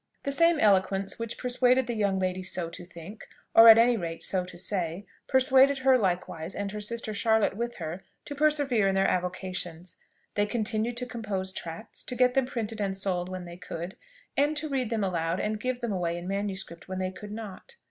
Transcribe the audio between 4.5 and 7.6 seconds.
say, persuaded her likewise, and her sister Charlotte